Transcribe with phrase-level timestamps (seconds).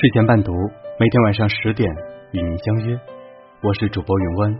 [0.00, 0.50] 睡前伴读，
[0.98, 1.86] 每天晚上十点
[2.32, 2.98] 与您相约。
[3.62, 4.58] 我是主播云湾。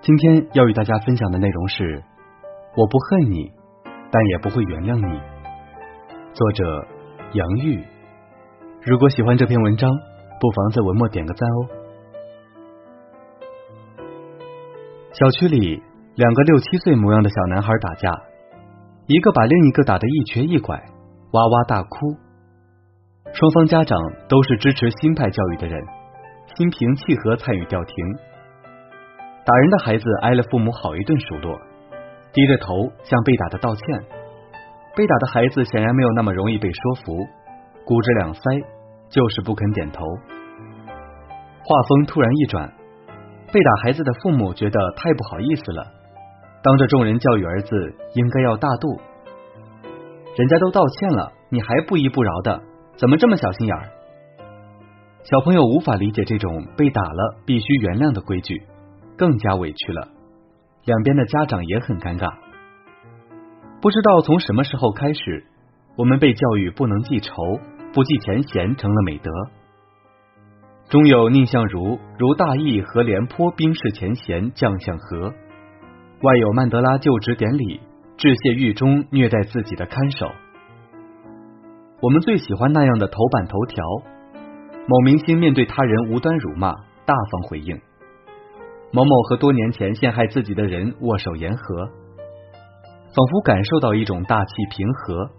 [0.00, 2.02] 今天要与大家分享的内容是：
[2.78, 3.52] 我不恨你，
[4.10, 5.20] 但也不会原谅你。
[6.32, 6.64] 作者
[7.34, 7.84] 杨玉。
[8.86, 9.90] 如果喜欢这篇文章，
[10.40, 11.68] 不妨在文末点个赞哦。
[15.12, 15.82] 小区里，
[16.14, 18.18] 两个六七岁模样的小男孩打架，
[19.08, 20.74] 一个把另一个打得一瘸一拐，
[21.32, 22.29] 哇哇大哭。
[23.40, 25.82] 双方家长都是支持新派教育的人，
[26.58, 27.94] 心平气和参与调停。
[29.46, 31.58] 打人的孩子挨了父母好一顿数落，
[32.34, 33.82] 低着头向被打的道歉。
[34.94, 37.16] 被打的孩子显然没有那么容易被说服，
[37.86, 38.62] 鼓着两腮，
[39.08, 40.04] 就是不肯点头。
[41.64, 42.70] 话锋突然一转，
[43.50, 45.86] 被打孩子的父母觉得太不好意思了，
[46.62, 47.70] 当着众人教育儿子
[48.12, 49.00] 应该要大度。
[50.36, 52.68] 人家都道歉了，你还不依不饶的。
[53.00, 53.88] 怎么这么小心眼儿？
[55.24, 58.62] 小朋友无法理解这种被打了必须原谅的规矩，
[59.16, 60.08] 更加委屈了。
[60.84, 62.34] 两边的家长也很尴尬。
[63.80, 65.46] 不知道从什么时候开始，
[65.96, 67.32] 我们被教育不能记仇，
[67.94, 69.30] 不计前嫌成了美德。
[70.90, 75.32] 中有宁相如如大义和廉颇冰释前嫌，将相和；
[76.20, 77.80] 外有曼德拉就职典礼，
[78.18, 80.30] 致谢狱中虐待自己的看守。
[82.02, 83.84] 我们最喜欢那样的头版头条：
[84.86, 86.72] 某明星面对他人无端辱骂，
[87.04, 87.76] 大方回应；
[88.90, 95.30] 某某和多年前陷害自己的人握手言和，仿佛感受到一种大气平和，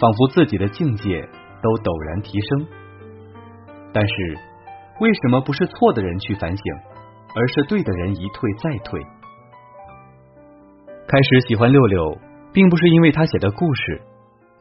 [0.00, 1.20] 仿佛自己的境界
[1.62, 2.66] 都陡然提升。
[3.92, 4.38] 但是，
[5.00, 6.64] 为什么不是错的人去反省，
[7.36, 9.02] 而是对的人一退再退？
[11.06, 12.16] 开始喜欢六六，
[12.54, 14.00] 并不是因为他写的故事。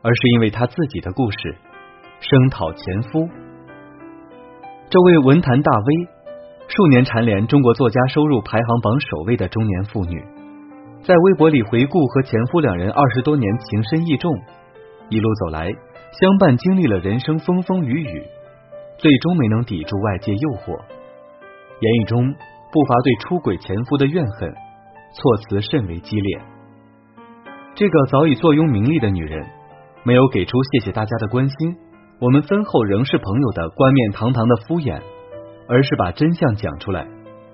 [0.02, 1.56] 而是因为他自己的故事，
[2.22, 3.28] 声讨前夫。
[4.90, 6.08] 这位文坛大 V，
[6.70, 10.24] 数年蝉联中国作家收入排行榜首位的中年妇女，
[11.04, 14.34] 在微博里回顾和前夫两人二十多年情深意重，
[15.10, 18.24] 一路走来，相伴经历了人生风风雨雨，
[18.98, 20.80] 最终没能抵住外界诱惑，
[21.82, 22.34] 言语中
[22.72, 24.50] 不乏对出轨前夫的怨恨，
[25.14, 26.40] 措辞甚为激烈。
[27.76, 29.59] 这个早已坐拥名利的女人。
[30.04, 31.76] 没有给出谢谢大家的关心，
[32.20, 35.02] 我们婚后仍是朋友的冠冕堂堂的敷衍，
[35.68, 37.06] 而是把真相讲出来，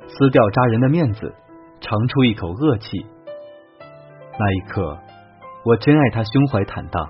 [0.08, 1.34] 撕掉扎人的面子，
[1.82, 3.06] 长出一口恶气。
[4.38, 4.98] 那一刻，
[5.66, 7.10] 我真爱他胸怀坦荡。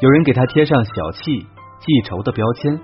[0.00, 1.40] 有人给他贴上小气、
[1.78, 2.78] 记仇的标签，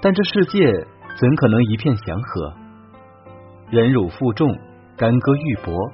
[0.00, 0.72] 但这世界
[1.18, 2.52] 怎可能一片祥和？
[3.70, 4.48] 忍辱负重，
[4.96, 5.92] 干戈玉帛，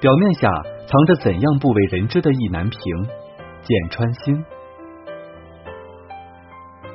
[0.00, 0.48] 表面下
[0.86, 2.80] 藏着怎样不为人知的意难平？
[3.62, 4.44] 剑穿心，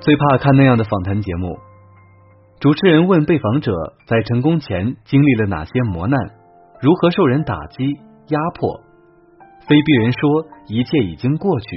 [0.02, 1.58] 最怕看那样的访谈节目。
[2.60, 3.72] 主持人问被访者
[4.06, 6.20] 在成功前经历了哪些磨难，
[6.82, 7.86] 如何受人打击
[8.28, 8.82] 压迫。
[9.66, 11.68] 非逼人说一切已经过去，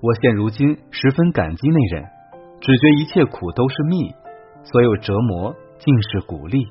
[0.00, 2.04] 我现如今十分感激那人，
[2.60, 4.14] 只觉一切苦都是蜜，
[4.62, 6.68] 所有折磨尽是鼓励。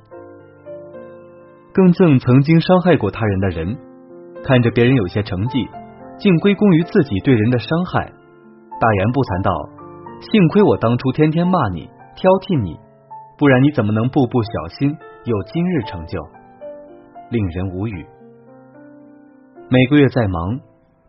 [1.74, 3.78] 更赠曾经伤害过他人的人，
[4.46, 5.68] 看着别人有些成绩。
[6.20, 9.52] 竟归功于自己对人的伤害，大言不惭道
[10.20, 12.76] ：“幸亏我当初天天骂你、挑剔你，
[13.38, 14.92] 不然你怎么能步步小心，
[15.24, 16.20] 有今日成就？”
[17.32, 18.06] 令人无语。
[19.72, 20.60] 每个月再忙，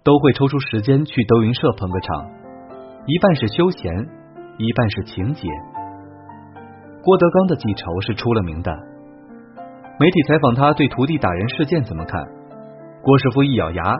[0.05, 2.31] 都会抽出时间去德云社捧个场，
[3.07, 3.91] 一半是休闲，
[4.59, 5.49] 一半是情节。
[7.03, 8.71] 郭德纲的记仇是出了名的。
[9.99, 12.23] 媒体采访他对徒弟打人事件怎么看，
[13.03, 13.97] 郭师傅一咬牙。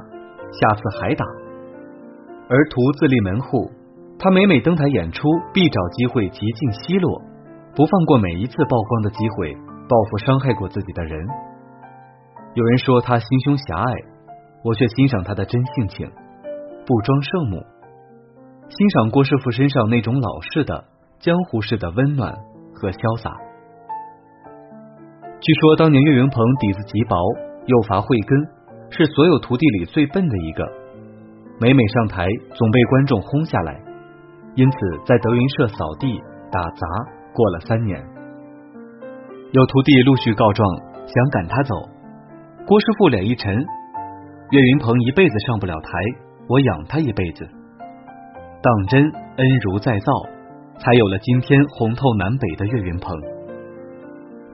[0.53, 1.25] 下次还打，
[2.49, 3.71] 而徒自立门户，
[4.19, 7.23] 他每每登台演出，必找机会极尽奚落，
[7.77, 9.55] 不放过每一次曝光的机会，
[9.89, 11.27] 报复伤害过自己的人。
[12.55, 13.95] 有人说他心胸狭隘，
[14.65, 16.11] 我却欣赏他的真性情，
[16.85, 17.63] 不装圣母，
[18.69, 20.85] 欣赏郭师傅身上那种老式的
[21.21, 22.35] 江湖式的温暖
[22.75, 23.37] 和潇洒。
[25.41, 27.17] 据说当年岳云鹏底子极薄，
[27.67, 28.60] 又乏慧根。
[28.91, 30.69] 是所有徒弟里最笨的一个，
[31.61, 33.81] 每每上台总被观众轰下来，
[34.57, 34.77] 因此
[35.07, 36.21] 在德云社扫地
[36.51, 36.87] 打杂
[37.33, 38.03] 过了三年。
[39.53, 40.69] 有徒弟陆续告状，
[41.07, 41.75] 想赶他走。
[42.67, 43.55] 郭师傅脸一沉，
[44.51, 45.91] 岳云鹏一辈子上不了台，
[46.49, 47.49] 我养他一辈子。
[48.63, 50.13] 当真恩如再造，
[50.79, 53.17] 才有了今天红透南北的岳云鹏。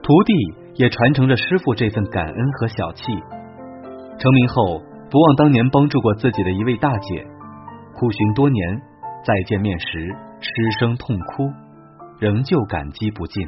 [0.01, 0.33] 徒弟
[0.75, 3.03] 也传承着师傅这份感恩和小气。
[4.19, 4.81] 成名后，
[5.11, 7.25] 不忘当年帮助过自己的一位大姐，
[7.93, 8.81] 苦寻多年，
[9.23, 9.87] 再见面时
[10.39, 11.47] 失声痛哭，
[12.19, 13.47] 仍旧感激不尽。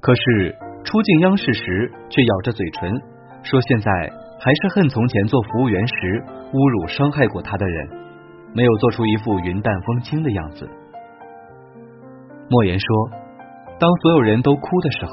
[0.00, 2.90] 可是出镜央视时，却咬着嘴唇
[3.44, 3.90] 说：“现在
[4.40, 5.94] 还是恨从前做服务员时
[6.52, 7.88] 侮辱伤害过他的人，
[8.52, 10.68] 没有做出一副云淡风轻的样子。”
[12.50, 12.86] 莫言说
[13.78, 15.12] ：“当所有人都哭的时候，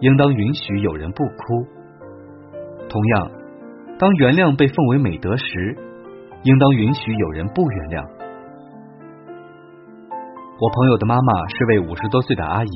[0.00, 1.66] 应当允许有人不哭。
[2.92, 3.24] 同样，
[3.98, 5.78] 当原谅被奉为美德时，
[6.44, 8.04] 应当允许有人不原谅。”
[10.60, 12.68] 我朋友的妈妈是位五十多岁的阿姨，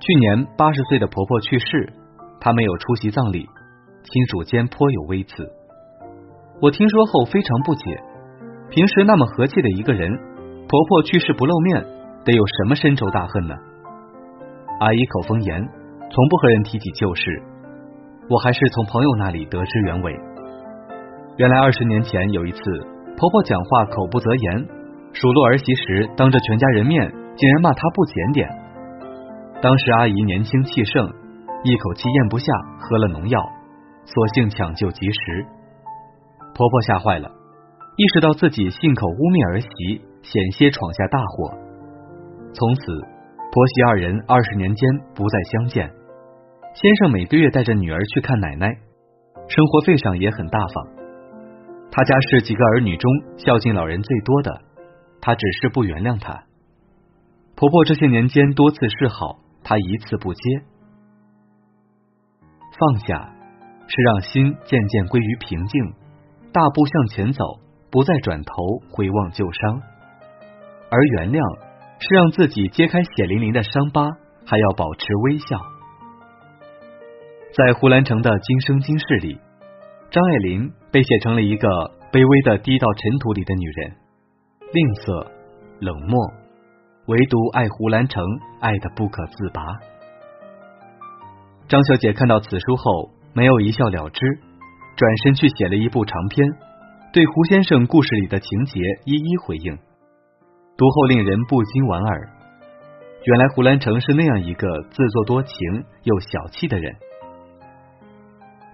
[0.00, 1.92] 去年八十岁的婆婆去世，
[2.40, 3.46] 她没有出席葬礼，
[4.02, 5.46] 亲属间颇有微词。
[6.62, 8.02] 我听说后非常不解，
[8.70, 10.10] 平时那么和气的一个人，
[10.66, 11.84] 婆婆去世不露面。
[12.24, 13.54] 得有什么深仇大恨呢？
[14.80, 15.68] 阿姨口风严，
[16.10, 17.42] 从不和人提起旧事。
[18.30, 20.14] 我还是从朋友那里得知原委。
[21.38, 22.60] 原来二十年前有一次，
[23.16, 24.66] 婆婆讲话口不择言，
[25.12, 28.48] 数落儿媳时，当着全家人面，竟然骂她不检点。
[29.62, 31.08] 当时阿姨年轻气盛，
[31.64, 33.40] 一口气咽不下，喝了农药，
[34.04, 35.46] 所幸抢救及时。
[36.54, 37.30] 婆婆吓坏了，
[37.96, 41.56] 意识到自己信口污蔑儿媳，险些闯下大祸。
[42.52, 42.82] 从此，
[43.52, 45.97] 婆媳二人二十年间不再相见。
[46.80, 48.68] 先生每个月带着女儿去看奶奶，
[49.48, 50.86] 生活费上也很大方。
[51.90, 54.60] 他家是几个儿女中孝敬老人最多的，
[55.20, 56.44] 他只是不原谅他。
[57.56, 60.40] 婆婆这些年间多次示好，他一次不接。
[62.78, 63.34] 放下
[63.88, 65.82] 是让心渐渐归于平静，
[66.52, 67.42] 大步向前走，
[67.90, 68.54] 不再转头
[68.92, 69.82] 回望旧伤，
[70.92, 71.42] 而原谅。
[71.98, 74.08] 是让自己揭开血淋淋的伤疤，
[74.46, 75.58] 还要保持微笑。
[77.58, 79.36] 在胡兰成的《今生今世》里，
[80.12, 81.66] 张爱玲被写成了一个
[82.12, 83.96] 卑微的低到尘土里的女人，
[84.70, 85.26] 吝啬、
[85.80, 86.22] 冷漠，
[87.08, 88.22] 唯独爱胡兰成
[88.60, 89.74] 爱的不可自拔。
[91.66, 94.20] 张小姐看到此书后，没有一笑了之，
[94.94, 96.46] 转身去写了一部长篇，
[97.12, 99.76] 对胡先生故事里的情节一一回应。
[100.76, 102.30] 读后令人不禁莞尔，
[103.24, 105.58] 原来胡兰成是那样一个自作多情
[106.04, 106.94] 又小气的人。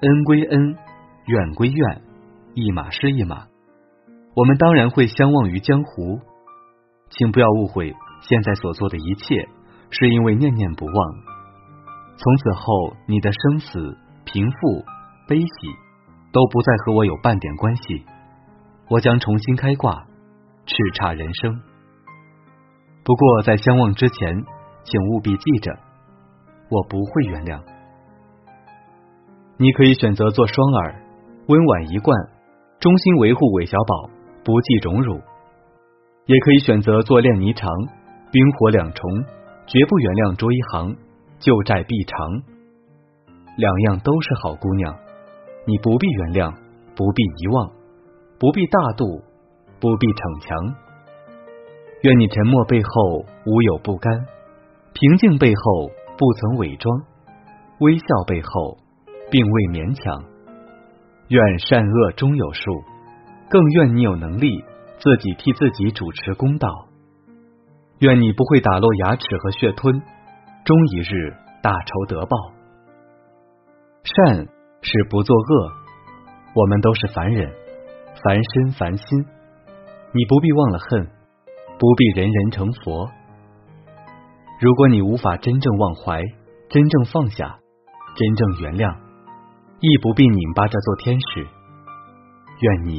[0.04, 0.76] 恩归恩，
[1.24, 2.02] 怨归怨，
[2.52, 3.46] 一码是一码。
[4.36, 6.20] 我们当然会相忘于江湖，
[7.08, 9.48] 请不要误会，现在所做的一切
[9.88, 10.94] 是因为念念不忘。
[12.18, 13.96] 从此后，你的生死、
[14.26, 14.84] 贫富、
[15.26, 15.46] 悲喜
[16.34, 18.04] 都不再和我有半点关系。
[18.90, 20.04] 我将重新开挂，
[20.66, 21.62] 叱咤人生。
[23.04, 24.44] 不过，在相忘之前，
[24.84, 25.72] 请务必记着，
[26.68, 27.73] 我不会原谅。
[29.56, 31.00] 你可以选择做双耳，
[31.46, 32.18] 温婉一贯，
[32.80, 34.10] 忠心维护韦小宝，
[34.44, 35.14] 不计荣辱；
[36.26, 37.70] 也可以选择做练霓裳，
[38.32, 39.24] 冰火两重，
[39.68, 40.96] 绝不原谅卓一航，
[41.38, 42.42] 旧债必偿。
[43.56, 44.92] 两样都是好姑娘，
[45.66, 46.50] 你不必原谅，
[46.96, 47.70] 不必遗忘，
[48.40, 49.22] 不必大度，
[49.78, 50.74] 不必逞强。
[52.02, 54.26] 愿你沉默背后无有不甘，
[54.94, 56.90] 平静背后不曾伪装，
[57.78, 58.78] 微笑背后
[59.30, 60.24] 并未勉强。
[61.28, 62.82] 愿善恶终有数，
[63.48, 64.64] 更愿你有能力
[64.98, 66.68] 自己替自己主持公道。
[68.00, 70.02] 愿你不会打落牙齿和血吞，
[70.64, 72.36] 终一日大仇得报。
[74.04, 74.46] 善
[74.82, 75.72] 是不作恶，
[76.54, 77.50] 我们都是凡人，
[78.22, 79.24] 凡身凡心，
[80.12, 81.10] 你不必忘了恨。
[81.76, 83.10] 不必人人成佛。
[84.60, 86.22] 如果你无法真正忘怀、
[86.70, 87.58] 真正放下、
[88.14, 88.96] 真正原谅，
[89.86, 91.46] 亦不必拧巴着做天使。
[92.60, 92.98] 愿你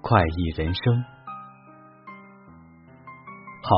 [0.00, 1.04] 快意人生。
[3.60, 3.76] 好，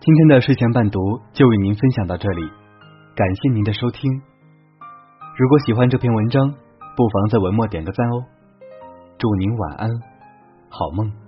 [0.00, 0.98] 今天的睡前伴读
[1.32, 2.42] 就为您分享到这里，
[3.14, 4.20] 感谢您的收听。
[5.36, 6.42] 如果喜欢这篇文章，
[6.96, 8.24] 不妨在文末点个赞哦。
[9.16, 9.90] 祝您晚安，
[10.68, 11.27] 好梦。